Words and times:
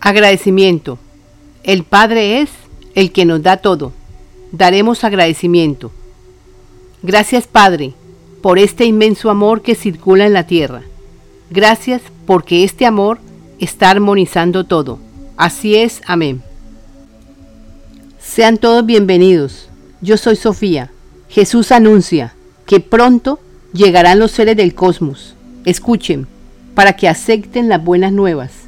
Agradecimiento. 0.00 0.98
El 1.62 1.84
Padre 1.84 2.40
es 2.40 2.50
el 2.94 3.12
que 3.12 3.26
nos 3.26 3.42
da 3.42 3.58
todo. 3.58 3.92
Daremos 4.50 5.04
agradecimiento. 5.04 5.92
Gracias 7.02 7.46
Padre 7.46 7.92
por 8.42 8.58
este 8.58 8.86
inmenso 8.86 9.28
amor 9.28 9.60
que 9.60 9.74
circula 9.74 10.24
en 10.26 10.32
la 10.32 10.46
tierra. 10.46 10.82
Gracias 11.50 12.00
porque 12.26 12.64
este 12.64 12.86
amor 12.86 13.18
está 13.58 13.90
armonizando 13.90 14.64
todo. 14.64 14.98
Así 15.36 15.76
es, 15.76 16.00
amén. 16.06 16.42
Sean 18.18 18.56
todos 18.56 18.86
bienvenidos. 18.86 19.68
Yo 20.00 20.16
soy 20.16 20.36
Sofía. 20.36 20.90
Jesús 21.28 21.72
anuncia 21.72 22.34
que 22.66 22.80
pronto 22.80 23.38
llegarán 23.74 24.18
los 24.18 24.30
seres 24.30 24.56
del 24.56 24.74
cosmos. 24.74 25.36
Escuchen, 25.66 26.26
para 26.74 26.94
que 26.94 27.08
acepten 27.08 27.68
las 27.68 27.84
buenas 27.84 28.12
nuevas. 28.12 28.59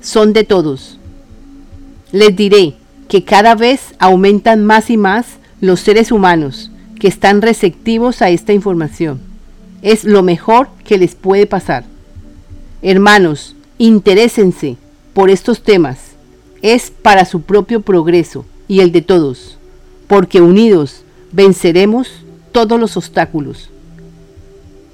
Son 0.00 0.32
de 0.32 0.44
todos. 0.44 0.98
Les 2.10 2.34
diré 2.34 2.74
que 3.08 3.22
cada 3.22 3.54
vez 3.54 3.94
aumentan 3.98 4.64
más 4.64 4.88
y 4.88 4.96
más 4.96 5.26
los 5.60 5.80
seres 5.80 6.10
humanos 6.10 6.70
que 6.98 7.06
están 7.08 7.42
receptivos 7.42 8.22
a 8.22 8.30
esta 8.30 8.54
información. 8.54 9.20
Es 9.82 10.04
lo 10.04 10.22
mejor 10.22 10.68
que 10.84 10.96
les 10.96 11.14
puede 11.14 11.46
pasar. 11.46 11.84
Hermanos, 12.80 13.56
interésense 13.76 14.78
por 15.12 15.28
estos 15.28 15.62
temas. 15.62 15.98
Es 16.62 16.90
para 16.90 17.26
su 17.26 17.42
propio 17.42 17.82
progreso 17.82 18.46
y 18.68 18.80
el 18.80 18.92
de 18.92 19.02
todos, 19.02 19.58
porque 20.06 20.40
unidos 20.40 21.02
venceremos 21.32 22.10
todos 22.52 22.80
los 22.80 22.96
obstáculos. 22.96 23.68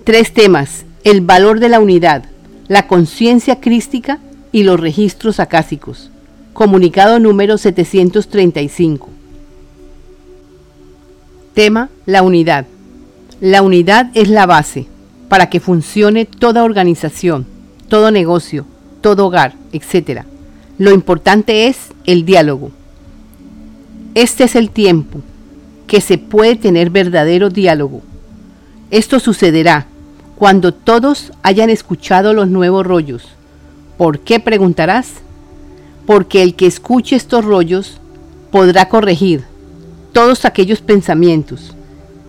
Tres 0.03 0.33
temas, 0.33 0.85
el 1.05 1.21
valor 1.21 1.61
de 1.61 1.69
la 1.69 1.81
unidad, 1.81 2.25
la 2.69 2.87
conciencia 2.89 3.61
crística 3.61 4.19
y 4.57 4.63
los 4.63 4.81
registros 4.81 5.39
acásicos. 5.39 6.09
Comunicado 6.55 7.21
número 7.21 7.59
735. 7.59 9.11
Tema, 11.53 11.91
la 12.07 12.23
unidad. 12.23 12.65
La 13.43 13.61
unidad 13.61 14.11
es 14.15 14.31
la 14.31 14.47
base 14.47 14.87
para 15.29 15.51
que 15.51 15.61
funcione 15.61 16.25
toda 16.25 16.65
organización, 16.65 17.45
todo 17.89 18.11
negocio, 18.11 18.65
todo 19.03 19.27
hogar, 19.27 19.53
etc. 19.75 20.23
Lo 20.79 20.91
importante 20.91 21.67
es 21.67 21.77
el 22.07 22.25
diálogo. 22.25 22.71
Este 24.15 24.45
es 24.45 24.57
el 24.57 24.71
tiempo 24.71 25.21
que 25.87 26.01
se 26.01 26.17
puede 26.17 26.57
tener 26.57 26.89
verdadero 26.89 27.51
diálogo. 27.51 28.01
Esto 28.91 29.21
sucederá 29.21 29.87
cuando 30.35 30.73
todos 30.73 31.35
hayan 31.43 31.69
escuchado 31.69 32.33
los 32.33 32.49
nuevos 32.49 32.87
rollos. 32.87 33.36
¿Por 33.97 34.21
qué 34.21 34.41
preguntarás? 34.41 35.15
Porque 36.07 36.43
el 36.43 36.55
que 36.55 36.67
escuche 36.67 37.17
estos 37.17 37.45
rollos 37.45 38.01
podrá 38.51 38.89
corregir 38.89 39.45
todos 40.13 40.45
aquellos 40.45 40.81
pensamientos 40.81 41.75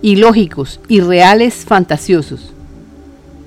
ilógicos, 0.01 0.79
irreales, 0.87 1.65
fantasiosos. 1.65 2.53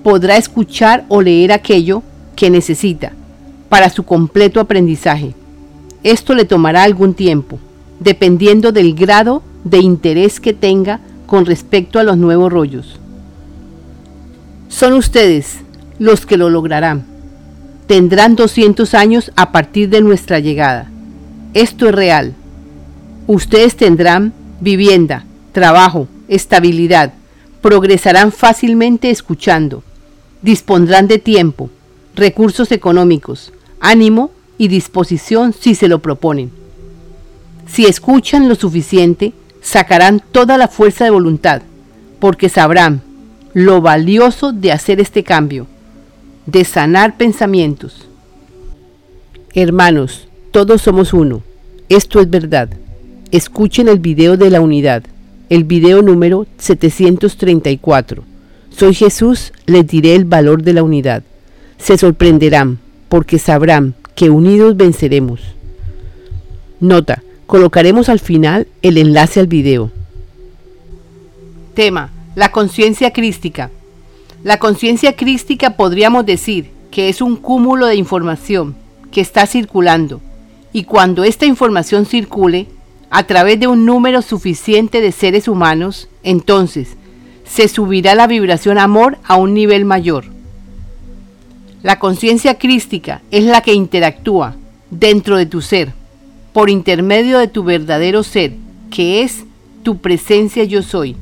Podrá 0.03 0.37
escuchar 0.37 1.05
o 1.09 1.23
leer 1.23 1.53
aquello 1.53 2.03
que 2.37 2.51
necesita 2.51 3.13
para 3.69 3.91
su 3.91 4.05
completo 4.05 4.61
aprendizaje. 4.61 5.35
Esto 6.03 6.35
le 6.35 6.45
tomará 6.45 6.83
algún 6.83 7.15
tiempo, 7.15 7.59
dependiendo 8.01 8.73
del 8.73 8.95
grado 8.95 9.43
de 9.65 9.79
interés 9.79 10.41
que 10.41 10.53
tenga 10.53 11.01
con 11.27 11.47
respecto 11.47 11.99
a 11.99 12.03
los 12.03 12.17
nuevos 12.17 12.53
rollos. 12.53 12.99
Son 14.69 14.95
ustedes 14.95 15.59
los 15.99 16.25
que 16.25 16.37
lo 16.37 16.49
lograrán. 16.49 17.10
Tendrán 17.91 18.37
200 18.37 18.95
años 18.95 19.33
a 19.35 19.51
partir 19.51 19.89
de 19.89 20.01
nuestra 20.01 20.39
llegada. 20.39 20.89
Esto 21.55 21.89
es 21.89 21.93
real. 21.97 22.35
Ustedes 23.27 23.75
tendrán 23.75 24.33
vivienda, 24.61 25.25
trabajo, 25.51 26.07
estabilidad. 26.29 27.13
Progresarán 27.61 28.31
fácilmente 28.31 29.11
escuchando. 29.11 29.83
Dispondrán 30.41 31.09
de 31.09 31.19
tiempo, 31.19 31.69
recursos 32.15 32.71
económicos, 32.71 33.53
ánimo 33.81 34.31
y 34.57 34.69
disposición 34.69 35.53
si 35.53 35.75
se 35.75 35.89
lo 35.89 35.99
proponen. 35.99 36.53
Si 37.67 37.87
escuchan 37.87 38.49
lo 38.49 38.55
suficiente, 38.55 39.33
sacarán 39.63 40.23
toda 40.31 40.59
la 40.59 40.69
fuerza 40.69 41.07
de 41.07 41.11
voluntad, 41.11 41.63
porque 42.21 42.49
sabrán 42.49 43.03
lo 43.53 43.81
valioso 43.81 44.53
de 44.53 44.71
hacer 44.71 45.01
este 45.01 45.25
cambio, 45.25 45.67
de 46.51 46.65
sanar 46.65 47.17
pensamientos. 47.17 48.07
Hermanos, 49.55 50.29
todos 50.51 50.83
somos 50.83 51.13
uno. 51.13 51.43
Esto 51.89 52.21
es 52.21 52.29
verdad. 52.29 52.71
Escuchen 53.31 53.89
el 53.89 53.99
video 53.99 54.37
de 54.37 54.51
la 54.51 54.61
unidad, 54.61 55.05
el 55.49 55.65
video 55.65 56.03
número 56.03 56.47
734. 56.59 58.25
Soy 58.71 58.95
Jesús, 58.95 59.53
les 59.67 59.87
diré 59.87 60.15
el 60.15 60.25
valor 60.25 60.63
de 60.63 60.73
la 60.73 60.83
unidad. 60.83 61.23
Se 61.79 61.97
sorprenderán, 61.97 62.79
porque 63.09 63.39
sabrán 63.39 63.95
que 64.15 64.31
unidos 64.31 64.77
venceremos. 64.77 65.41
Nota, 66.81 67.23
colocaremos 67.47 68.09
al 68.09 68.21
final 68.21 68.67
el 68.83 68.99
enlace 68.99 69.41
al 69.41 69.47
video. 69.47 69.91
Tema 71.75 72.11
la 72.35 72.53
conciencia 72.53 73.13
crística. 73.13 73.71
La 74.43 74.59
conciencia 74.59 75.17
crística 75.17 75.77
podríamos 75.77 76.25
decir 76.25 76.71
que 76.91 77.11
es 77.11 77.21
un 77.21 77.37
cúmulo 77.37 77.85
de 77.85 77.97
información 77.97 78.75
que 79.11 79.21
está 79.21 79.47
circulando 79.47 80.23
y 80.73 80.85
cuando 80.85 81.25
esta 81.25 81.45
información 81.45 82.07
circule 82.07 82.67
a 83.11 83.25
través 83.25 83.61
de 83.61 83.67
un 83.67 83.85
número 83.85 84.23
suficiente 84.23 85.03
de 85.03 85.13
seres 85.13 85.47
humanos, 85.47 86.09
entonces 86.23 86.97
se 87.45 87.69
subirá 87.69 88.15
la 88.15 88.27
vibración 88.27 88.79
amor 88.79 89.19
a 89.25 89.37
un 89.37 89.53
nivel 89.53 89.85
mayor. 89.85 90.25
La 91.83 91.99
conciencia 91.99 92.57
crística 92.59 93.21
es 93.31 93.45
la 93.45 93.61
que 93.61 93.75
interactúa 93.75 94.57
dentro 94.91 95.37
de 95.37 95.45
tu 95.45 95.61
ser, 95.61 95.93
por 96.55 96.71
intermedio 96.71 97.39
de 97.39 97.49
tu 97.49 97.63
verdadero 97.63 98.23
ser, 98.23 98.55
que 98.91 99.21
es 99.21 99.45
tu 99.83 99.99
presencia 99.99 100.65
yo 100.65 100.83
soy 100.83 101.15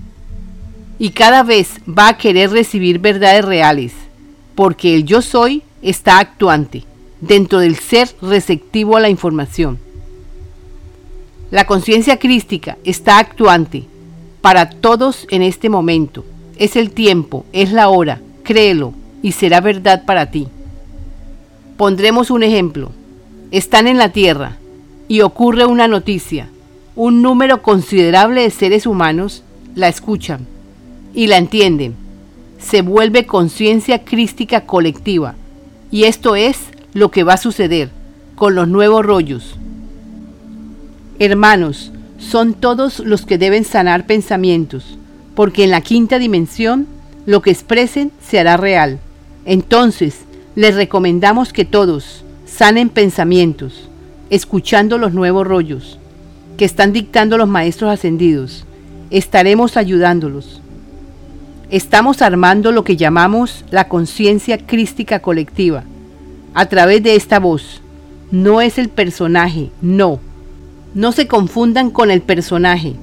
y 0.99 1.11
cada 1.11 1.43
vez 1.43 1.81
va 1.87 2.09
a 2.09 2.19
querer 2.19 2.51
recibir 2.51 2.99
verdades 2.99 3.45
reales, 3.45 3.93
porque 4.55 4.95
el 4.95 5.05
yo 5.05 5.23
soy 5.23 5.63
está 5.81 6.19
actuante 6.19 6.85
dentro 7.21 7.61
del 7.61 7.77
ser 7.77 8.09
receptivo 8.21 8.97
a 8.97 9.01
la 9.01 9.09
información. 9.09 9.79
La 11.51 11.67
conciencia 11.67 12.19
crística 12.19 12.77
está 12.85 13.19
actuante 13.19 13.85
para 14.41 14.69
todos 14.69 15.27
en 15.31 15.43
este 15.43 15.69
momento. 15.69 16.25
Es 16.59 16.77
el 16.77 16.91
tiempo, 16.91 17.47
es 17.53 17.73
la 17.73 17.89
hora, 17.89 18.21
créelo 18.43 18.93
y 19.23 19.33
será 19.33 19.61
verdad 19.61 20.05
para 20.05 20.31
ti. 20.31 20.49
Pondremos 21.77 22.31
un 22.31 22.43
ejemplo. 22.43 22.91
Están 23.51 23.87
en 23.87 23.97
la 23.97 24.11
Tierra 24.11 24.57
y 25.07 25.23
ocurre 25.23 25.65
una 25.65 25.89
noticia. 25.89 26.49
Un 26.97 27.23
número 27.23 27.63
considerable 27.63 28.43
de 28.43 28.51
seres 28.51 28.87
humanos 28.87 29.45
la 29.75 29.89
escuchan 29.89 30.58
y 31.19 31.27
la 31.27 31.37
entienden. 31.37 31.97
Se 32.61 32.81
vuelve 32.81 33.27
conciencia 33.27 34.05
crística 34.05 34.67
colectiva. 34.67 35.35
Y 35.91 36.05
esto 36.05 36.37
es 36.37 36.59
lo 36.95 37.11
que 37.11 37.25
va 37.25 37.33
a 37.33 37.39
suceder 37.39 37.91
con 38.37 38.55
los 38.55 38.69
nuevos 38.69 39.05
rollos. 39.05 39.57
Hermanos, 41.19 41.91
son 42.19 42.55
todos 42.55 43.01
los 43.01 43.27
que 43.27 43.37
deben 43.37 43.65
sanar 43.65 44.07
pensamientos, 44.07 44.97
porque 45.35 45.65
en 45.65 45.73
la 45.73 45.81
quinta 45.81 46.21
dimensión 46.21 46.87
lo 47.27 47.43
que 47.43 47.51
expresen 47.51 48.13
se 48.25 48.39
hará 48.39 48.57
real. 48.57 49.01
Entonces, 49.45 50.21
les 50.55 50.77
recomendamos 50.77 51.53
que 51.53 51.65
todos 51.65 52.23
sanen 52.47 52.91
pensamientos, 52.91 53.89
escuchando 54.31 54.99
los 54.99 55.13
nuevos 55.13 55.45
rollos 55.45 55.99
que 56.57 56.65
están 56.65 56.93
dictando 56.93 57.39
los 57.39 57.49
maestros 57.49 57.91
ascendidos. 57.91 58.67
Estaremos 59.11 59.77
ayudándolos. 59.77 60.61
Estamos 61.71 62.23
armando 62.23 62.73
lo 62.73 62.83
que 62.83 62.97
llamamos 62.97 63.65
la 63.71 63.89
conciencia 63.89 64.57
crística 64.57 65.21
colectiva 65.21 65.85
a 66.55 66.65
través 66.67 67.03
de 67.03 67.15
esta 67.15 67.39
voz. 67.39 67.83
No 68.31 68.63
es 68.63 68.79
el 68.79 68.89
personaje, 68.89 69.69
no. 69.83 70.19
No 70.95 71.13
se 71.13 71.27
confundan 71.27 71.91
con 71.91 72.11
el 72.11 72.23
personaje. 72.23 72.95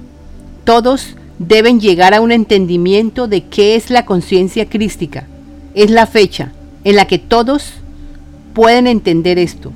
Todos 0.63 1.15
deben 1.37 1.79
llegar 1.79 2.15
a 2.15 2.21
un 2.21 2.31
entendimiento 2.31 3.27
de 3.27 3.43
qué 3.43 3.75
es 3.75 3.91
la 3.91 4.03
conciencia 4.03 4.67
crística. 4.67 5.27
Es 5.75 5.91
la 5.91 6.07
fecha 6.07 6.51
en 6.83 6.95
la 6.95 7.05
que 7.05 7.19
todos 7.19 7.73
pueden 8.55 8.87
entender 8.87 9.37
esto. 9.37 9.73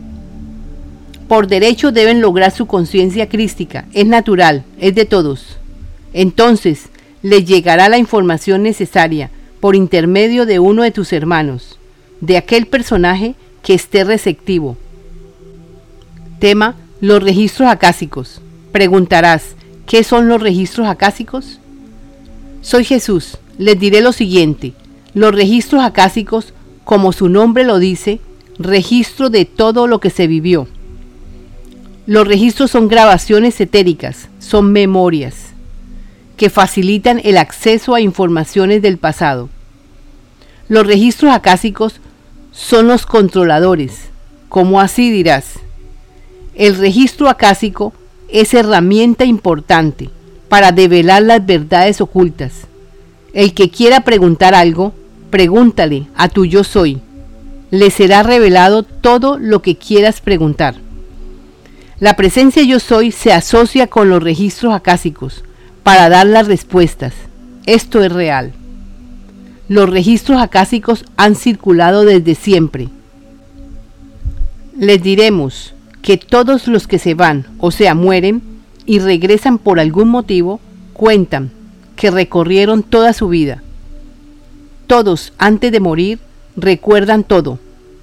Por 1.28 1.46
derecho 1.46 1.92
deben 1.92 2.22
lograr 2.22 2.50
su 2.50 2.66
conciencia 2.66 3.30
crística. 3.30 3.86
Es 3.94 4.08
natural, 4.08 4.64
es 4.80 4.96
de 4.96 5.06
todos. 5.06 5.58
Entonces, 6.12 6.90
le 7.22 7.44
llegará 7.44 7.90
la 7.90 7.98
información 7.98 8.64
necesaria 8.64 9.30
por 9.60 9.76
intermedio 9.76 10.46
de 10.46 10.60
uno 10.60 10.84
de 10.84 10.92
tus 10.92 11.12
hermanos, 11.14 11.78
de 12.22 12.38
aquel 12.38 12.68
personaje 12.68 13.36
que 13.64 13.74
esté 13.74 14.04
receptivo. 14.04 14.78
Tema, 16.40 16.76
los 17.02 17.22
registros 17.22 17.70
acásicos. 17.70 18.42
Preguntarás, 18.72 19.56
¿qué 19.86 20.04
son 20.04 20.30
los 20.30 20.42
registros 20.42 20.88
acásicos? 20.88 21.60
Soy 22.62 22.86
Jesús, 22.86 23.38
les 23.58 23.80
diré 23.80 24.02
lo 24.02 24.14
siguiente. 24.14 24.74
Los 25.14 25.34
registros 25.34 25.84
acásicos, 25.84 26.54
como 26.86 27.12
su 27.12 27.30
nombre 27.30 27.64
lo 27.64 27.80
dice, 27.80 28.20
registro 28.58 29.30
de 29.30 29.46
todo 29.46 29.88
lo 29.88 30.00
que 30.00 30.10
se 30.10 30.28
vivió. 30.28 30.68
Los 32.06 32.28
registros 32.28 32.72
son 32.72 32.88
grabaciones 32.88 33.60
etéricas, 33.62 34.30
son 34.40 34.72
memorias, 34.72 35.49
que 36.40 36.50
facilitan 36.50 37.20
el 37.26 37.38
acceso 37.38 37.94
a 37.94 38.00
informaciones 38.00 38.82
del 38.82 38.98
pasado. 38.98 39.50
Los 40.70 40.88
registros 40.88 41.34
acásicos 41.34 42.00
son 42.54 42.88
los 42.88 43.06
controladores. 43.06 44.06
¿Cómo 44.48 44.80
así 44.80 45.12
dirás? 45.12 45.60
El 46.56 46.78
registro 46.78 47.28
acásico 47.28 47.92
es 48.30 48.54
herramienta 48.54 49.26
importante 49.26 50.10
para 50.48 50.72
develar 50.72 51.24
las 51.24 51.46
verdades 51.46 52.00
ocultas. 52.00 52.54
El 53.34 53.54
que 53.54 53.70
quiera 53.70 54.06
preguntar 54.06 54.56
algo, 54.56 54.94
pregúntale 55.32 56.08
a 56.16 56.30
tu 56.30 56.46
yo 56.46 56.64
soy. 56.64 57.02
Le 57.70 57.92
será 57.92 58.24
revelado 58.24 58.84
todo 58.84 59.38
lo 59.38 59.62
que 59.62 59.76
quieras 59.76 60.22
preguntar. 60.22 60.76
La 62.00 62.16
presencia 62.16 62.64
yo 62.64 62.80
soy 62.80 63.12
se 63.12 63.34
asocia 63.34 63.88
con 63.88 64.10
los 64.10 64.24
registros 64.24 64.74
acásicos 64.74 65.44
para 65.90 66.08
dar 66.08 66.28
las 66.28 66.46
respuestas. 66.46 67.14
Esto 67.66 68.04
es 68.04 68.12
real. 68.12 68.52
Los 69.68 69.90
registros 69.90 70.40
acásicos 70.40 71.04
han 71.18 71.34
circulado 71.34 72.06
desde 72.06 72.36
siempre. 72.36 72.90
Les 74.78 75.02
diremos, 75.02 75.74
que 76.04 76.18
todos 76.18 76.68
los 76.68 76.86
que 76.86 77.00
se 77.00 77.16
van, 77.16 77.48
o 77.58 77.72
sea, 77.72 77.96
mueren, 77.96 78.44
y 78.86 79.00
regresan 79.00 79.58
por 79.58 79.80
algún 79.80 80.10
motivo, 80.10 80.60
cuentan 80.94 81.50
que 81.96 82.12
recorrieron 82.12 82.84
toda 82.84 83.12
su 83.12 83.28
vida. 83.28 83.64
Todos, 84.86 85.34
antes 85.40 85.72
de 85.72 85.80
morir, 85.80 86.20
recuerdan 86.56 87.24
todo. 87.24 87.58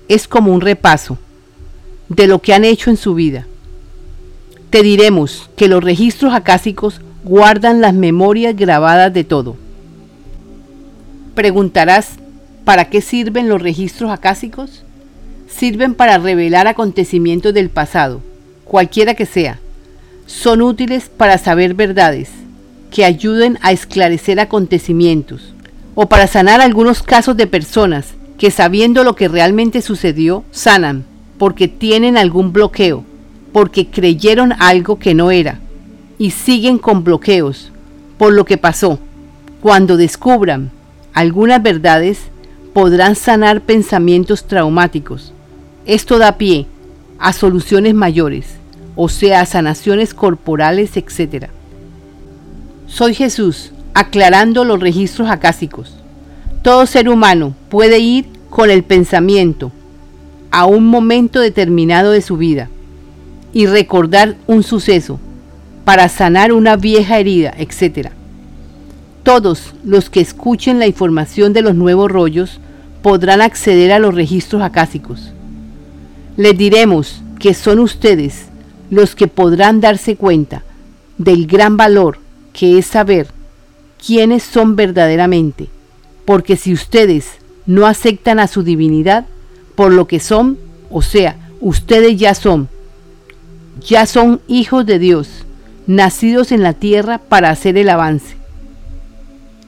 Es 0.08 0.26
como 0.26 0.52
un 0.52 0.60
repaso 0.60 1.18
de 2.08 2.26
lo 2.26 2.42
que 2.42 2.52
han 2.52 2.64
hecho 2.64 2.90
en 2.90 2.96
su 2.96 3.14
vida. 3.14 3.46
Te 4.70 4.82
diremos 4.82 5.48
que 5.56 5.68
los 5.68 5.84
registros 5.84 6.34
acásicos 6.34 7.00
guardan 7.26 7.82
las 7.82 7.92
memorias 7.92 8.56
grabadas 8.56 9.12
de 9.12 9.24
todo. 9.24 9.56
Preguntarás, 11.34 12.12
¿para 12.64 12.86
qué 12.86 13.02
sirven 13.02 13.48
los 13.48 13.60
registros 13.60 14.10
acásicos? 14.10 14.86
sirven 15.48 15.94
para 15.94 16.18
revelar 16.18 16.66
acontecimientos 16.66 17.54
del 17.54 17.70
pasado, 17.70 18.20
cualquiera 18.64 19.14
que 19.14 19.26
sea. 19.26 19.58
Son 20.26 20.60
útiles 20.60 21.08
para 21.08 21.38
saber 21.38 21.74
verdades, 21.74 22.30
que 22.90 23.04
ayuden 23.04 23.58
a 23.62 23.72
esclarecer 23.72 24.40
acontecimientos, 24.40 25.54
o 25.94 26.08
para 26.08 26.26
sanar 26.26 26.60
algunos 26.60 27.02
casos 27.02 27.36
de 27.36 27.46
personas 27.46 28.14
que 28.38 28.50
sabiendo 28.50 29.02
lo 29.02 29.16
que 29.16 29.28
realmente 29.28 29.80
sucedió, 29.80 30.44
sanan, 30.50 31.04
porque 31.38 31.68
tienen 31.68 32.16
algún 32.16 32.52
bloqueo, 32.52 33.04
porque 33.52 33.86
creyeron 33.86 34.52
algo 34.58 34.98
que 34.98 35.14
no 35.14 35.30
era, 35.30 35.60
y 36.18 36.30
siguen 36.30 36.78
con 36.78 37.04
bloqueos, 37.04 37.72
por 38.18 38.32
lo 38.32 38.44
que 38.44 38.58
pasó. 38.58 38.98
Cuando 39.60 39.96
descubran 39.96 40.70
algunas 41.12 41.62
verdades, 41.62 42.18
podrán 42.72 43.16
sanar 43.16 43.62
pensamientos 43.62 44.44
traumáticos, 44.44 45.32
esto 45.86 46.18
da 46.18 46.36
pie 46.36 46.66
a 47.18 47.32
soluciones 47.32 47.94
mayores, 47.94 48.46
o 48.96 49.08
sea, 49.08 49.46
sanaciones 49.46 50.14
corporales, 50.14 50.96
etc. 50.96 51.46
Soy 52.86 53.14
Jesús, 53.14 53.72
aclarando 53.94 54.64
los 54.64 54.80
registros 54.80 55.30
acásicos. 55.30 55.96
Todo 56.62 56.86
ser 56.86 57.08
humano 57.08 57.54
puede 57.68 57.98
ir 57.98 58.26
con 58.50 58.70
el 58.70 58.82
pensamiento 58.82 59.72
a 60.50 60.66
un 60.66 60.86
momento 60.86 61.40
determinado 61.40 62.10
de 62.10 62.22
su 62.22 62.36
vida 62.36 62.68
y 63.52 63.66
recordar 63.66 64.36
un 64.46 64.62
suceso 64.62 65.18
para 65.86 66.10
sanar 66.10 66.52
una 66.52 66.76
vieja 66.76 67.18
herida, 67.18 67.54
etc. 67.56 68.10
Todos 69.22 69.72
los 69.82 70.10
que 70.10 70.20
escuchen 70.20 70.78
la 70.78 70.86
información 70.86 71.54
de 71.54 71.62
los 71.62 71.74
nuevos 71.74 72.10
rollos 72.10 72.60
podrán 73.00 73.40
acceder 73.40 73.90
a 73.92 73.98
los 73.98 74.14
registros 74.14 74.60
acásicos 74.60 75.32
les 76.36 76.56
diremos 76.56 77.22
que 77.38 77.54
son 77.54 77.78
ustedes 77.78 78.46
los 78.90 79.14
que 79.14 79.26
podrán 79.26 79.80
darse 79.80 80.16
cuenta 80.16 80.62
del 81.18 81.46
gran 81.46 81.76
valor 81.76 82.18
que 82.52 82.78
es 82.78 82.86
saber 82.86 83.28
quiénes 84.04 84.42
son 84.42 84.76
verdaderamente, 84.76 85.68
porque 86.24 86.56
si 86.56 86.72
ustedes 86.72 87.26
no 87.64 87.86
aceptan 87.86 88.38
a 88.38 88.48
su 88.48 88.62
divinidad 88.62 89.26
por 89.74 89.92
lo 89.92 90.06
que 90.06 90.20
son, 90.20 90.58
o 90.90 91.02
sea, 91.02 91.36
ustedes 91.60 92.18
ya 92.18 92.34
son, 92.34 92.68
ya 93.80 94.06
son 94.06 94.40
hijos 94.46 94.84
de 94.84 94.98
Dios, 94.98 95.45
nacidos 95.86 96.52
en 96.52 96.62
la 96.62 96.72
tierra 96.72 97.18
para 97.18 97.50
hacer 97.50 97.76
el 97.76 97.88
avance. 97.88 98.36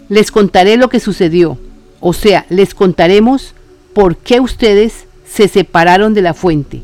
Les 0.09 0.31
contaré 0.31 0.77
lo 0.77 0.89
que 0.89 1.01
sucedió, 1.01 1.59
o 2.01 2.13
sea, 2.13 2.47
les 2.49 2.75
contaremos 2.75 3.55
por 3.93 4.17
qué 4.17 4.41
ustedes 4.41 5.07
se 5.27 5.49
separaron 5.49 6.15
de 6.15 6.23
la 6.23 6.35
fuente. 6.35 6.83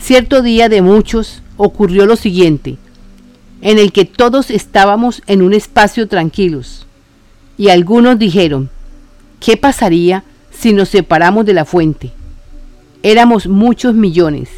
Cierto 0.00 0.42
día 0.42 0.68
de 0.68 0.82
muchos 0.82 1.42
ocurrió 1.56 2.06
lo 2.06 2.16
siguiente, 2.16 2.76
en 3.62 3.78
el 3.78 3.92
que 3.92 4.04
todos 4.04 4.50
estábamos 4.50 5.22
en 5.26 5.42
un 5.42 5.54
espacio 5.54 6.06
tranquilos, 6.06 6.86
y 7.56 7.68
algunos 7.70 8.18
dijeron, 8.18 8.68
¿qué 9.40 9.56
pasaría 9.56 10.24
si 10.50 10.72
nos 10.72 10.90
separamos 10.90 11.46
de 11.46 11.54
la 11.54 11.64
fuente? 11.64 12.12
Éramos 13.02 13.46
muchos 13.46 13.94
millones. 13.94 14.50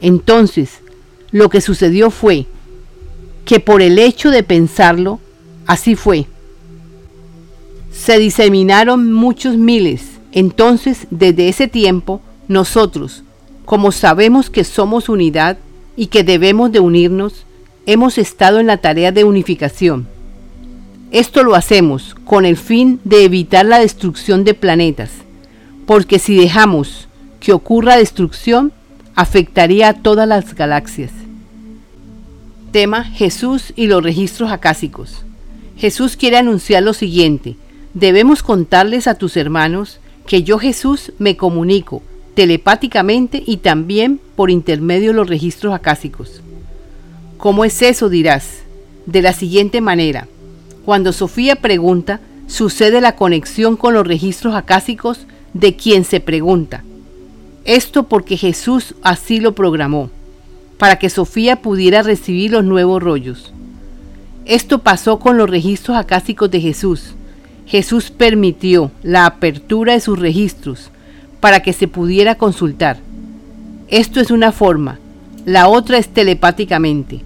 Entonces, 0.00 0.80
lo 1.30 1.48
que 1.48 1.60
sucedió 1.60 2.10
fue 2.10 2.46
que 3.44 3.60
por 3.60 3.82
el 3.82 3.98
hecho 3.98 4.30
de 4.30 4.42
pensarlo, 4.42 5.20
así 5.66 5.94
fue. 5.94 6.26
Se 7.92 8.18
diseminaron 8.18 9.12
muchos 9.12 9.56
miles. 9.56 10.02
Entonces, 10.32 11.06
desde 11.10 11.48
ese 11.48 11.68
tiempo, 11.68 12.20
nosotros, 12.48 13.22
como 13.64 13.92
sabemos 13.92 14.50
que 14.50 14.64
somos 14.64 15.08
unidad 15.08 15.58
y 15.96 16.06
que 16.06 16.24
debemos 16.24 16.72
de 16.72 16.80
unirnos, 16.80 17.46
hemos 17.86 18.18
estado 18.18 18.58
en 18.60 18.66
la 18.66 18.78
tarea 18.78 19.12
de 19.12 19.24
unificación. 19.24 20.08
Esto 21.12 21.44
lo 21.44 21.54
hacemos 21.54 22.16
con 22.24 22.44
el 22.44 22.56
fin 22.56 22.98
de 23.04 23.24
evitar 23.24 23.64
la 23.64 23.78
destrucción 23.78 24.42
de 24.42 24.54
planetas, 24.54 25.10
porque 25.86 26.18
si 26.18 26.36
dejamos 26.36 27.06
que 27.38 27.52
ocurra 27.52 27.96
destrucción, 27.96 28.72
afectaría 29.14 29.90
a 29.90 29.94
todas 29.94 30.26
las 30.26 30.54
galaxias. 30.54 31.12
Tema 32.74 33.04
Jesús 33.04 33.72
y 33.76 33.86
los 33.86 34.02
registros 34.02 34.50
acásicos. 34.50 35.22
Jesús 35.76 36.16
quiere 36.16 36.38
anunciar 36.38 36.82
lo 36.82 36.92
siguiente, 36.92 37.54
debemos 37.92 38.42
contarles 38.42 39.06
a 39.06 39.14
tus 39.14 39.36
hermanos 39.36 40.00
que 40.26 40.42
yo 40.42 40.58
Jesús 40.58 41.12
me 41.20 41.36
comunico 41.36 42.02
telepáticamente 42.34 43.40
y 43.46 43.58
también 43.58 44.18
por 44.34 44.50
intermedio 44.50 45.10
de 45.10 45.18
los 45.18 45.28
registros 45.28 45.72
acásicos. 45.72 46.42
¿Cómo 47.36 47.64
es 47.64 47.80
eso? 47.80 48.08
dirás. 48.08 48.64
De 49.06 49.22
la 49.22 49.34
siguiente 49.34 49.80
manera. 49.80 50.26
Cuando 50.84 51.12
Sofía 51.12 51.54
pregunta, 51.54 52.18
sucede 52.48 53.00
la 53.00 53.14
conexión 53.14 53.76
con 53.76 53.94
los 53.94 54.04
registros 54.04 54.56
acásicos 54.56 55.28
de 55.52 55.76
quien 55.76 56.04
se 56.04 56.18
pregunta. 56.18 56.82
Esto 57.64 58.08
porque 58.08 58.36
Jesús 58.36 58.96
así 59.04 59.38
lo 59.38 59.54
programó, 59.54 60.10
para 60.78 60.98
que 60.98 61.10
Sofía 61.10 61.56
pudiera 61.56 62.02
recibir 62.02 62.52
los 62.52 62.64
nuevos 62.64 63.02
rollos. 63.02 63.52
Esto 64.44 64.80
pasó 64.80 65.18
con 65.18 65.38
los 65.38 65.48
registros 65.48 65.96
acásicos 65.96 66.50
de 66.50 66.60
Jesús. 66.60 67.14
Jesús 67.66 68.10
permitió 68.10 68.90
la 69.02 69.26
apertura 69.26 69.94
de 69.94 70.00
sus 70.00 70.18
registros 70.18 70.90
para 71.40 71.60
que 71.60 71.72
se 71.72 71.88
pudiera 71.88 72.34
consultar. 72.34 72.98
Esto 73.88 74.20
es 74.20 74.30
una 74.30 74.52
forma, 74.52 74.98
la 75.46 75.68
otra 75.68 75.98
es 75.98 76.08
telepáticamente. 76.08 77.22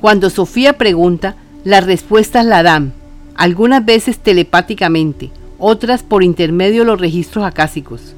Cuando 0.00 0.30
Sofía 0.30 0.74
pregunta, 0.74 1.36
las 1.64 1.84
respuestas 1.84 2.44
la 2.44 2.62
dan, 2.62 2.92
algunas 3.34 3.84
veces 3.84 4.18
telepáticamente, 4.18 5.30
otras 5.58 6.02
por 6.02 6.22
intermedio 6.22 6.82
de 6.82 6.86
los 6.86 7.00
registros 7.00 7.44
acásicos. 7.44 8.14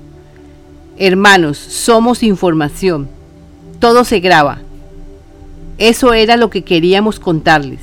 Hermanos, 0.99 1.59
somos 1.59 2.23
información. 2.23 3.09
Todo 3.79 4.05
se 4.05 4.21
graba. 4.21 4.59
Eso 5.79 6.13
era 6.13 6.37
lo 6.37 6.51
que 6.51 6.65
queríamos 6.65 7.21
contarles. 7.21 7.81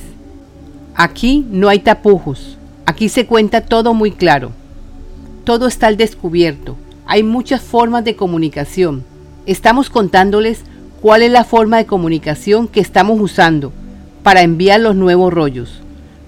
Aquí 0.96 1.46
no 1.50 1.70
hay 1.70 1.80
tapujos. 1.80 2.58
Aquí 2.86 3.10
se 3.10 3.26
cuenta 3.26 3.62
todo 3.62 3.94
muy 3.94 4.12
claro. 4.12 4.52
Todo 5.46 5.68
está 5.68 5.88
al 5.88 5.98
descubierto. 5.98 6.76
Hay 7.06 7.24
muchas 7.24 7.62
formas 7.62 8.04
de 8.04 8.16
comunicación. 8.16 9.04
Estamos 9.46 9.90
contándoles 9.90 10.64
cuál 11.02 11.22
es 11.22 11.32
la 11.32 11.44
forma 11.44 11.78
de 11.78 11.86
comunicación 11.86 12.68
que 12.68 12.80
estamos 12.80 13.20
usando 13.22 13.72
para 14.24 14.42
enviar 14.42 14.80
los 14.82 14.96
nuevos 14.96 15.32
rollos. 15.32 15.82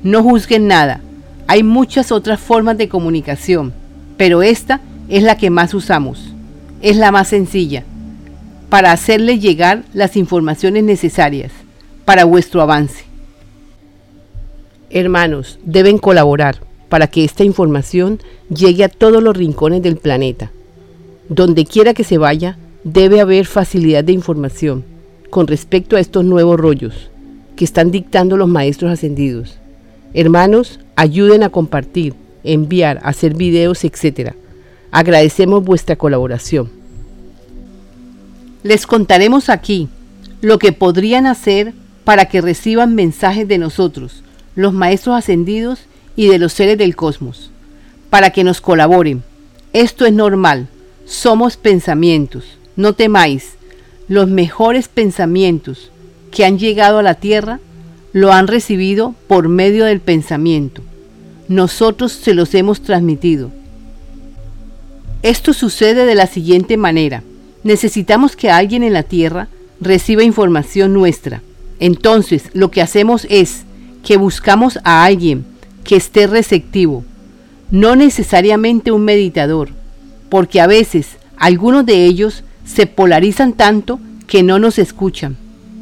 No 0.04 0.24
juzguen 0.24 0.68
nada, 0.68 1.02
hay 1.48 1.64
muchas 1.64 2.12
otras 2.12 2.40
formas 2.40 2.78
de 2.78 2.88
comunicación, 2.88 3.74
pero 4.18 4.44
esta 4.44 4.82
es 5.10 5.24
la 5.24 5.36
que 5.36 5.50
más 5.50 5.74
usamos, 5.74 6.34
es 6.82 6.98
la 6.98 7.12
más 7.12 7.30
sencilla, 7.30 7.84
para 8.70 8.92
hacerle 8.92 9.40
llegar 9.40 9.84
las 9.94 10.18
informaciones 10.18 10.84
necesarias 10.84 11.52
para 12.06 12.26
vuestro 12.26 12.62
avance. 12.62 13.06
Hermanos, 14.90 15.60
deben 15.64 15.98
colaborar 15.98 16.62
para 16.90 17.08
que 17.08 17.24
esta 17.24 17.44
información 17.44 18.20
llegue 18.50 18.84
a 18.84 18.90
todos 18.90 19.22
los 19.22 19.36
rincones 19.36 19.82
del 19.82 19.98
planeta. 19.98 20.52
Donde 21.30 21.66
quiera 21.66 21.94
que 21.94 22.04
se 22.04 22.18
vaya, 22.18 22.58
debe 22.84 23.20
haber 23.20 23.46
facilidad 23.46 24.04
de 24.04 24.14
información 24.14 24.86
con 25.30 25.48
respecto 25.48 25.98
a 25.98 26.00
estos 26.00 26.24
nuevos 26.24 26.58
rollos 26.58 27.12
que 27.58 27.66
están 27.66 27.92
dictando 27.92 28.38
los 28.38 28.48
maestros 28.48 28.92
ascendidos. 28.92 29.58
Hermanos, 30.14 30.80
ayuden 30.96 31.44
a 31.44 31.50
compartir, 31.50 32.14
enviar, 32.44 33.02
hacer 33.04 33.34
videos, 33.34 33.84
etc. 33.84 34.34
Agradecemos 34.92 35.66
vuestra 35.66 35.98
colaboración. 35.98 36.77
Les 38.68 38.86
contaremos 38.86 39.48
aquí 39.48 39.88
lo 40.42 40.60
que 40.60 40.74
podrían 40.74 41.26
hacer 41.26 41.72
para 42.04 42.26
que 42.26 42.42
reciban 42.42 42.96
mensajes 42.96 43.48
de 43.48 43.58
nosotros, 43.58 44.24
los 44.56 44.74
maestros 44.74 45.16
ascendidos 45.16 45.80
y 46.18 46.28
de 46.28 46.38
los 46.38 46.52
seres 46.52 46.78
del 46.78 46.94
cosmos, 46.94 47.50
para 48.10 48.32
que 48.32 48.44
nos 48.44 48.60
colaboren. 48.60 49.24
Esto 49.72 50.06
es 50.06 50.12
normal, 50.12 50.68
somos 51.06 51.56
pensamientos, 51.56 52.44
no 52.76 52.92
temáis, 52.92 53.54
los 54.10 54.28
mejores 54.28 54.90
pensamientos 54.90 55.90
que 56.30 56.44
han 56.44 56.60
llegado 56.60 57.00
a 57.00 57.04
la 57.04 57.14
Tierra 57.14 57.62
lo 58.12 58.34
han 58.34 58.48
recibido 58.48 59.16
por 59.28 59.48
medio 59.48 59.86
del 59.86 60.02
pensamiento. 60.02 60.82
Nosotros 61.48 62.12
se 62.12 62.34
los 62.34 62.54
hemos 62.54 62.82
transmitido. 62.82 63.50
Esto 65.24 65.54
sucede 65.54 66.06
de 66.06 66.16
la 66.16 66.28
siguiente 66.28 66.76
manera. 66.76 67.24
Necesitamos 67.64 68.36
que 68.36 68.50
alguien 68.50 68.84
en 68.84 68.94
la 68.94 69.04
Tierra 69.04 69.48
reciba 69.80 70.24
información 70.24 70.94
nuestra. 70.94 71.42
Entonces 71.80 72.44
lo 72.54 72.72
que 72.72 72.82
hacemos 72.82 73.28
es 73.30 73.64
que 74.04 74.18
buscamos 74.18 74.80
a 74.84 75.04
alguien 75.04 75.46
que 75.84 75.96
esté 75.96 76.28
receptivo, 76.28 77.04
no 77.72 77.96
necesariamente 77.96 78.92
un 78.92 79.04
meditador, 79.06 79.70
porque 80.30 80.62
a 80.62 80.68
veces 80.68 81.18
algunos 81.38 81.86
de 81.86 82.06
ellos 82.06 82.44
se 82.66 82.88
polarizan 82.88 83.54
tanto 83.54 84.00
que 84.28 84.44
no 84.44 84.60
nos 84.60 84.80
escuchan, 84.80 85.38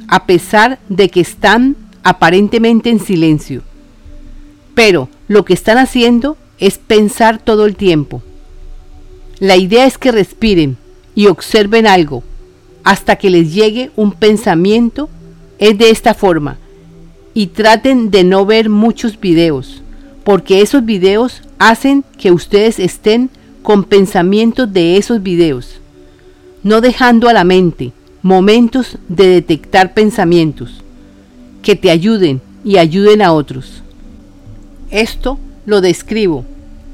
a 0.08 0.26
pesar 0.26 0.80
de 0.90 1.10
que 1.10 1.22
están 1.22 1.76
aparentemente 2.04 2.90
en 2.90 3.00
silencio. 3.00 3.64
Pero 4.76 5.10
lo 5.28 5.46
que 5.46 5.54
están 5.54 5.78
haciendo 5.78 6.38
es 6.60 6.78
pensar 6.78 7.40
todo 7.40 7.66
el 7.66 7.76
tiempo. 7.76 8.22
La 9.40 9.58
idea 9.58 9.86
es 9.86 9.98
que 9.98 10.12
respiren 10.12 10.78
y 11.16 11.28
observen 11.28 11.88
algo 11.88 12.24
hasta 12.84 13.16
que 13.16 13.30
les 13.30 13.54
llegue 13.54 13.92
un 13.96 14.12
pensamiento. 14.12 15.10
Es 15.58 15.78
de 15.78 15.90
esta 15.90 16.14
forma. 16.14 16.58
Y 17.34 17.48
traten 17.48 18.12
de 18.12 18.24
no 18.24 18.46
ver 18.46 18.70
muchos 18.70 19.20
videos, 19.20 19.82
porque 20.24 20.62
esos 20.62 20.86
videos 20.86 21.42
hacen 21.58 22.04
que 22.18 22.32
ustedes 22.32 22.78
estén 22.80 23.30
con 23.64 23.84
pensamientos 23.84 24.72
de 24.72 24.98
esos 24.98 25.24
videos, 25.24 25.80
no 26.62 26.82
dejando 26.82 27.28
a 27.28 27.34
la 27.34 27.44
mente 27.44 27.94
momentos 28.22 28.98
de 29.10 29.28
detectar 29.28 29.94
pensamientos 29.94 30.84
que 31.62 31.76
te 31.76 31.90
ayuden 31.90 32.42
y 32.64 32.78
ayuden 32.78 33.22
a 33.22 33.34
otros. 33.34 33.82
Esto 34.92 35.40
lo 35.66 35.82
describo 35.82 36.46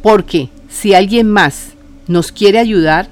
porque 0.01 0.49
si 0.69 0.93
alguien 0.93 1.29
más 1.29 1.73
nos 2.07 2.31
quiere 2.31 2.57
ayudar, 2.57 3.09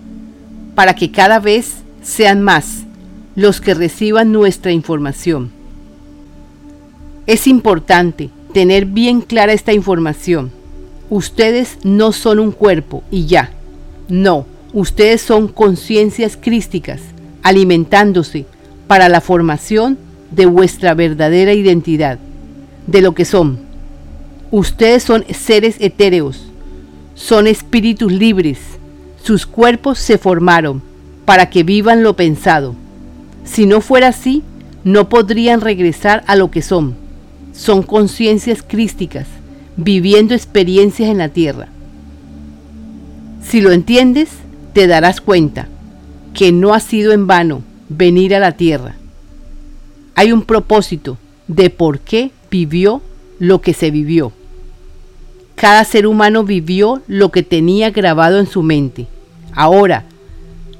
para 0.79 0.95
que 0.95 1.11
cada 1.11 1.41
vez 1.41 1.73
sean 2.01 2.41
más 2.41 2.83
los 3.35 3.59
que 3.59 3.73
reciban 3.73 4.31
nuestra 4.31 4.71
información. 4.71 5.51
Es 7.27 7.47
importante 7.47 8.29
tener 8.53 8.85
bien 8.85 9.19
clara 9.19 9.51
esta 9.51 9.73
información. 9.73 10.51
Ustedes 11.09 11.79
no 11.83 12.13
son 12.13 12.39
un 12.39 12.53
cuerpo 12.53 13.03
y 13.11 13.25
ya. 13.25 13.51
No, 14.07 14.45
ustedes 14.71 15.21
son 15.21 15.49
conciencias 15.49 16.37
crísticas, 16.37 17.01
alimentándose 17.43 18.45
para 18.87 19.09
la 19.09 19.19
formación 19.19 19.97
de 20.31 20.45
vuestra 20.45 20.93
verdadera 20.93 21.53
identidad, 21.53 22.19
de 22.87 23.01
lo 23.01 23.13
que 23.13 23.25
son. 23.25 23.59
Ustedes 24.49 25.03
son 25.03 25.25
seres 25.33 25.75
etéreos, 25.81 26.45
son 27.15 27.47
espíritus 27.47 28.13
libres, 28.13 28.78
sus 29.29 29.45
cuerpos 29.45 29.99
se 29.99 30.17
formaron 30.17 30.81
para 31.25 31.49
que 31.49 31.63
vivan 31.63 32.01
lo 32.01 32.15
pensado. 32.15 32.75
Si 33.45 33.65
no 33.65 33.81
fuera 33.81 34.07
así, 34.07 34.43
no 34.83 35.07
podrían 35.07 35.61
regresar 35.61 36.23
a 36.25 36.35
lo 36.35 36.51
que 36.51 36.61
son. 36.61 36.95
Son 37.53 37.83
conciencias 37.83 38.63
crísticas, 38.63 39.27
viviendo 39.77 40.33
experiencias 40.33 41.09
en 41.09 41.19
la 41.19 41.29
tierra. 41.29 41.67
Si 43.43 43.61
lo 43.61 43.71
entiendes, 43.71 44.29
te 44.73 44.87
darás 44.87 45.21
cuenta 45.21 45.67
que 46.33 46.51
no 46.51 46.73
ha 46.73 46.79
sido 46.79 47.11
en 47.11 47.27
vano 47.27 47.61
venir 47.89 48.33
a 48.33 48.39
la 48.39 48.53
tierra 48.53 48.95
hay 50.19 50.33
un 50.33 50.41
propósito 50.41 51.17
de 51.47 51.69
por 51.69 51.99
qué 51.99 52.31
vivió 52.51 53.01
lo 53.39 53.61
que 53.61 53.73
se 53.73 53.89
vivió. 53.89 54.33
Cada 55.55 55.85
ser 55.85 56.07
humano 56.07 56.43
vivió 56.43 57.01
lo 57.07 57.31
que 57.31 57.41
tenía 57.41 57.91
grabado 57.91 58.37
en 58.37 58.45
su 58.45 58.61
mente. 58.61 59.07
Ahora, 59.53 60.05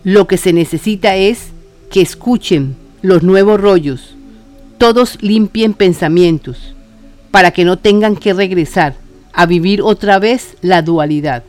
lo 0.04 0.28
que 0.28 0.38
se 0.38 0.54
necesita 0.54 1.16
es 1.16 1.50
que 1.92 2.02
escuchen 2.02 2.76
los 3.02 3.24
nuevos 3.24 3.60
rollos, 3.60 4.16
todos 4.78 5.18
limpien 5.22 5.74
pensamientos, 5.74 6.74
para 7.32 7.52
que 7.52 7.66
no 7.66 7.78
tengan 7.78 8.16
que 8.16 8.34
regresar 8.34 8.96
a 9.34 9.46
vivir 9.46 9.82
otra 9.82 10.20
vez 10.20 10.58
la 10.62 10.82
dualidad. 10.82 11.44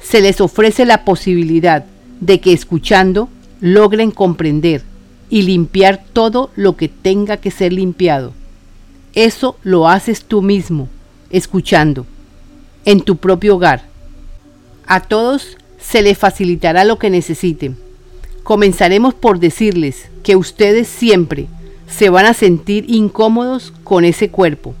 Se 0.00 0.20
les 0.20 0.40
ofrece 0.40 0.84
la 0.84 1.04
posibilidad 1.04 1.84
de 2.20 2.40
que 2.40 2.52
escuchando 2.52 3.28
logren 3.60 4.10
comprender 4.10 4.82
y 5.30 5.42
limpiar 5.42 6.04
todo 6.12 6.50
lo 6.56 6.76
que 6.76 6.88
tenga 6.88 7.36
que 7.36 7.50
ser 7.50 7.72
limpiado. 7.72 8.32
Eso 9.14 9.56
lo 9.62 9.88
haces 9.88 10.24
tú 10.24 10.42
mismo, 10.42 10.88
escuchando, 11.30 12.06
en 12.84 13.00
tu 13.00 13.16
propio 13.16 13.56
hogar. 13.56 13.82
A 14.86 15.00
todos 15.00 15.57
se 15.80 16.02
les 16.02 16.18
facilitará 16.18 16.84
lo 16.84 16.98
que 16.98 17.10
necesiten. 17.10 17.76
Comenzaremos 18.42 19.14
por 19.14 19.38
decirles 19.38 20.08
que 20.22 20.36
ustedes 20.36 20.88
siempre 20.88 21.46
se 21.88 22.10
van 22.10 22.26
a 22.26 22.34
sentir 22.34 22.84
incómodos 22.88 23.72
con 23.84 24.04
ese 24.04 24.30
cuerpo, 24.30 24.74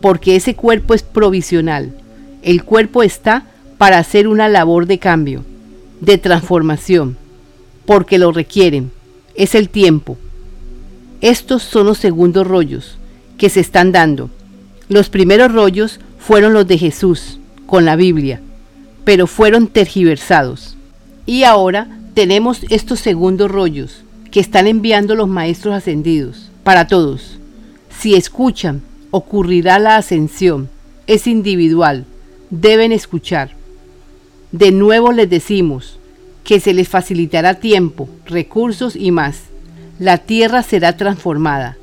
porque 0.00 0.36
ese 0.36 0.54
cuerpo 0.54 0.94
es 0.94 1.02
provisional. 1.02 1.94
El 2.42 2.64
cuerpo 2.64 3.02
está 3.02 3.46
para 3.78 3.98
hacer 3.98 4.28
una 4.28 4.48
labor 4.48 4.86
de 4.86 4.98
cambio, 4.98 5.44
de 6.00 6.18
transformación, 6.18 7.16
porque 7.84 8.18
lo 8.18 8.32
requieren 8.32 8.90
es 9.34 9.54
el 9.54 9.68
tiempo. 9.68 10.18
Estos 11.20 11.62
son 11.62 11.86
los 11.86 11.98
segundos 11.98 12.46
rollos 12.46 12.98
que 13.38 13.48
se 13.48 13.60
están 13.60 13.90
dando. 13.90 14.30
Los 14.88 15.08
primeros 15.08 15.52
rollos 15.52 16.00
fueron 16.18 16.52
los 16.52 16.66
de 16.66 16.78
Jesús 16.78 17.38
con 17.66 17.84
la 17.84 17.96
Biblia, 17.96 18.42
pero 19.04 19.26
fueron 19.26 19.66
tergiversados. 19.66 20.76
Y 21.26 21.44
ahora 21.44 21.88
tenemos 22.14 22.64
estos 22.70 23.00
segundos 23.00 23.50
rollos 23.50 24.02
que 24.30 24.40
están 24.40 24.66
enviando 24.66 25.14
los 25.14 25.28
maestros 25.28 25.74
ascendidos 25.74 26.50
para 26.64 26.86
todos. 26.86 27.38
Si 27.98 28.14
escuchan, 28.14 28.82
ocurrirá 29.10 29.78
la 29.78 29.96
ascensión. 29.96 30.68
Es 31.06 31.26
individual. 31.26 32.04
Deben 32.50 32.92
escuchar. 32.92 33.52
De 34.52 34.72
nuevo 34.72 35.12
les 35.12 35.28
decimos, 35.30 35.98
que 36.44 36.60
se 36.60 36.74
les 36.74 36.88
facilitará 36.88 37.54
tiempo, 37.54 38.08
recursos 38.26 38.96
y 38.96 39.10
más. 39.10 39.42
La 39.98 40.18
tierra 40.18 40.62
será 40.62 40.96
transformada. 40.96 41.76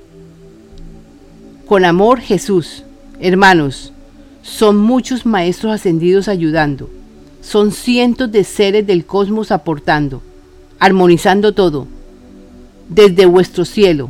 Con 1.66 1.86
amor 1.86 2.20
Jesús, 2.20 2.84
hermanos, 3.20 3.94
son 4.42 4.78
muchos 4.78 5.26
maestros 5.26 5.74
ascendidos 5.74 6.28
ayudando, 6.28 6.90
son 7.48 7.72
cientos 7.72 8.32
de 8.32 8.44
seres 8.44 8.86
del 8.86 9.06
cosmos 9.06 9.52
aportando, 9.52 10.22
armonizando 10.80 11.54
todo, 11.54 11.88
desde 12.90 13.26
vuestro 13.26 13.64
cielo. 13.64 14.10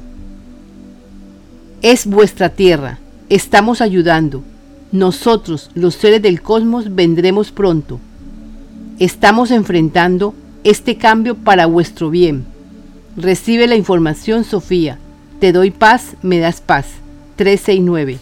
Es 1.82 2.06
vuestra 2.06 2.50
tierra, 2.50 3.00
estamos 3.30 3.82
ayudando. 3.82 4.44
Nosotros, 4.92 5.70
los 5.76 5.96
seres 5.96 6.22
del 6.22 6.42
cosmos, 6.42 6.96
vendremos 6.96 7.52
pronto 7.52 8.00
estamos 9.00 9.52
enfrentando 9.52 10.34
este 10.64 10.98
cambio 10.98 11.36
para 11.36 11.66
vuestro 11.66 12.10
bien. 12.10 12.46
Recibe 13.16 13.68
la 13.68 13.76
información, 13.76 14.44
Sofía. 14.44 14.98
Te 15.40 15.52
doy 15.52 15.72
paz, 15.72 16.16
me 16.22 16.40
das 16.40 16.62
paz. 16.62 16.88
369. 17.36 18.20